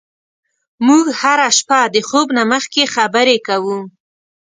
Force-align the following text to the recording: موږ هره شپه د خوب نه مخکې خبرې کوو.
موږ 0.87 1.05
هره 1.21 1.49
شپه 1.57 1.79
د 1.93 1.95
خوب 2.07 2.27
نه 2.37 2.43
مخکې 2.51 2.83
خبرې 2.95 3.37
کوو. 3.47 3.79